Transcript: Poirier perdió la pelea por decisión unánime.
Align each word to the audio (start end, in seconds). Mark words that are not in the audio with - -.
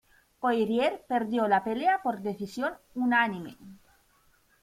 Poirier 0.39 1.05
perdió 1.07 1.47
la 1.47 1.63
pelea 1.63 2.01
por 2.01 2.23
decisión 2.23 2.73
unánime. 2.95 3.55